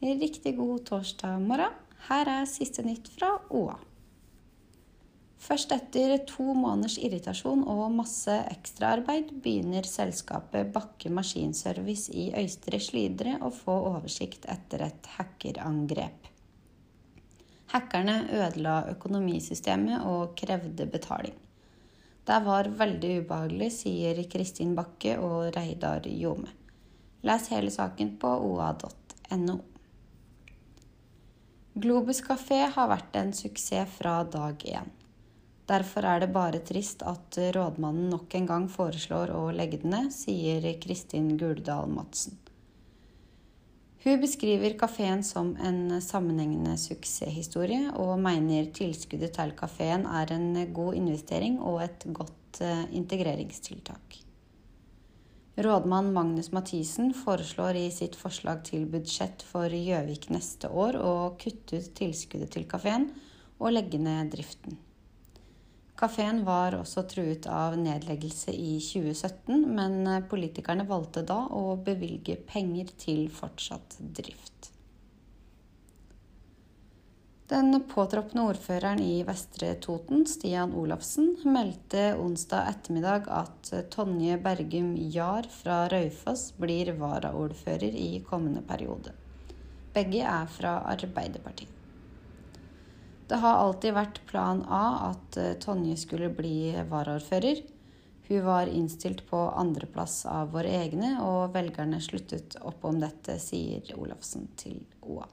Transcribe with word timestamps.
Riktig 0.00 0.56
god 0.56 0.84
torsdag 0.84 1.38
morgen. 1.40 1.72
Her 2.06 2.28
er 2.28 2.48
siste 2.48 2.82
nytt 2.84 3.06
fra 3.08 3.30
OA. 3.48 3.78
Først 5.40 5.70
etter 5.72 6.18
to 6.28 6.52
måneders 6.52 6.98
irritasjon 7.00 7.62
og 7.64 7.94
masse 7.94 8.34
ekstraarbeid 8.50 9.30
begynner 9.40 9.86
selskapet 9.88 10.68
Bakke 10.74 11.08
Maskinservice 11.08 12.12
i 12.12 12.26
Øystre 12.36 12.80
Slidre 12.82 13.38
å 13.40 13.48
få 13.54 13.76
oversikt 13.88 14.44
etter 14.52 14.84
et 14.84 15.08
hackerangrep. 15.14 16.28
Hackerne 17.72 18.18
ødela 18.36 18.74
økonomisystemet 18.90 20.04
og 20.04 20.34
krevde 20.36 20.84
betaling. 20.92 21.38
Det 22.26 22.42
var 22.44 22.68
veldig 22.82 23.14
ubehagelig, 23.22 23.70
sier 23.78 24.20
Kristin 24.28 24.76
Bakke 24.76 25.16
og 25.22 25.56
Reidar 25.56 26.04
Jome. 26.10 26.52
Les 27.24 27.48
hele 27.54 27.72
saken 27.72 28.12
på 28.20 28.34
oa.no. 28.50 29.56
Globus 31.76 32.22
kafé 32.24 32.62
har 32.72 32.86
vært 32.88 33.16
en 33.20 33.34
suksess 33.36 33.98
fra 33.98 34.22
dag 34.24 34.62
én. 34.64 34.86
Derfor 35.68 36.06
er 36.08 36.22
det 36.22 36.30
bare 36.32 36.62
trist 36.64 37.02
at 37.04 37.36
rådmannen 37.52 38.06
nok 38.08 38.32
en 38.38 38.46
gang 38.48 38.64
foreslår 38.72 39.34
å 39.36 39.42
legge 39.52 39.82
den 39.82 39.92
ned, 39.92 40.08
sier 40.14 40.64
Kristin 40.80 41.34
Guldal 41.36 41.90
Madsen. 41.92 42.38
Hun 44.06 44.22
beskriver 44.22 44.78
kafeen 44.80 45.20
som 45.26 45.52
en 45.60 45.98
sammenhengende 46.00 46.78
suksesshistorie, 46.80 47.90
og 47.92 48.22
mener 48.24 48.70
tilskuddet 48.72 49.36
til 49.36 49.52
kafeen 49.58 50.08
er 50.08 50.32
en 50.32 50.52
god 50.72 50.96
investering 50.96 51.58
og 51.60 51.82
et 51.84 52.08
godt 52.08 52.62
eh, 52.64 52.86
integreringstiltak. 52.96 54.22
Rådmann 55.56 56.12
Magnus 56.12 56.52
Mathisen 56.52 57.14
foreslår 57.16 57.78
i 57.80 57.86
sitt 57.90 58.16
forslag 58.20 58.58
til 58.68 58.82
budsjett 58.92 59.40
for 59.40 59.72
Gjøvik 59.72 60.28
neste 60.28 60.68
år 60.68 60.98
å 61.00 61.12
kutte 61.40 61.80
ut 61.80 61.94
tilskuddet 61.96 62.52
til 62.52 62.66
kafeen 62.68 63.06
og 63.56 63.72
legge 63.72 63.96
ned 63.96 64.34
driften. 64.34 64.76
Kafeen 65.96 66.42
var 66.44 66.76
også 66.76 67.06
truet 67.08 67.48
av 67.48 67.78
nedleggelse 67.80 68.52
i 68.52 68.74
2017, 68.84 69.64
men 69.78 69.96
politikerne 70.28 70.84
valgte 70.90 71.24
da 71.24 71.38
å 71.48 71.78
bevilge 71.80 72.36
penger 72.52 72.92
til 73.00 73.24
fortsatt 73.32 73.96
drift. 74.00 74.55
Den 77.46 77.76
påtroppende 77.86 78.42
ordføreren 78.50 78.98
i 78.98 79.20
Vestre 79.22 79.68
Toten, 79.78 80.24
Stian 80.26 80.72
Olafsen, 80.74 81.28
meldte 81.46 82.16
onsdag 82.18 82.72
ettermiddag 82.72 83.28
at 83.30 83.70
Tonje 83.94 84.34
Bergum 84.42 84.96
Jahr 85.14 85.46
fra 85.54 85.84
Raufoss 85.92 86.48
blir 86.58 86.90
varaordfører 86.98 87.94
i 87.94 88.18
kommende 88.26 88.64
periode. 88.66 89.14
Begge 89.94 90.24
er 90.26 90.50
fra 90.50 90.80
Arbeiderpartiet. 90.90 91.70
Det 93.30 93.38
har 93.38 93.62
alltid 93.62 93.94
vært 93.94 94.20
plan 94.26 94.66
A 94.66 95.12
at 95.12 95.38
Tonje 95.62 95.94
skulle 96.02 96.34
bli 96.34 96.74
varaordfører. 96.90 97.62
Hun 98.26 98.42
var 98.42 98.66
innstilt 98.66 99.22
på 99.30 99.46
andreplass 99.54 100.24
av 100.26 100.50
våre 100.50 100.74
egne, 100.82 101.14
og 101.22 101.54
velgerne 101.54 102.02
sluttet 102.02 102.58
opp 102.66 102.90
om 102.90 102.98
dette, 102.98 103.38
sier 103.38 103.94
Olafsen 103.94 104.50
til 104.58 104.82
OA. 105.06 105.30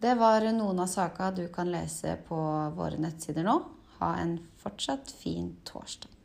Det 0.00 0.12
var 0.20 0.44
noen 0.52 0.82
av 0.82 0.90
sakene 0.92 1.32
du 1.36 1.46
kan 1.52 1.70
lese 1.72 2.18
på 2.28 2.36
våre 2.76 3.00
nettsider 3.00 3.46
nå. 3.46 3.56
Ha 3.96 4.10
en 4.20 4.36
fortsatt 4.60 5.08
fin 5.22 5.54
torsdag. 5.64 6.15